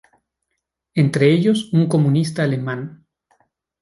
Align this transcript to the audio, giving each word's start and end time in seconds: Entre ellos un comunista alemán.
Entre 0.95 1.31
ellos 1.31 1.69
un 1.77 1.83
comunista 1.87 2.41
alemán. 2.41 3.05